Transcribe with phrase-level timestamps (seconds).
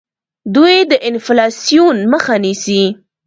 [0.55, 2.83] دوی د انفلاسیون مخه نیسي.